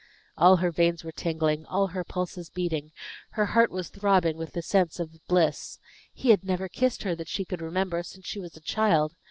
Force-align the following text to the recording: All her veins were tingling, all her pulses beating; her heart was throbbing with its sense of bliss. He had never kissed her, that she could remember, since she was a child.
All 0.35 0.55
her 0.55 0.71
veins 0.71 1.03
were 1.03 1.11
tingling, 1.11 1.63
all 1.67 1.89
her 1.89 2.03
pulses 2.03 2.49
beating; 2.49 2.91
her 3.33 3.45
heart 3.45 3.69
was 3.69 3.89
throbbing 3.89 4.35
with 4.35 4.57
its 4.57 4.65
sense 4.65 4.99
of 4.99 5.23
bliss. 5.27 5.77
He 6.11 6.31
had 6.31 6.43
never 6.43 6.67
kissed 6.67 7.03
her, 7.03 7.13
that 7.13 7.27
she 7.27 7.45
could 7.45 7.61
remember, 7.61 8.01
since 8.01 8.25
she 8.25 8.39
was 8.39 8.57
a 8.57 8.61
child. 8.61 9.13